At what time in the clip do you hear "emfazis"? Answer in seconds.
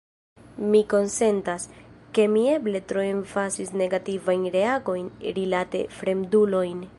3.09-3.75